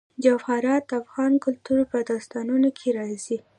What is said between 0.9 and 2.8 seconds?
افغان کلتور په داستانونو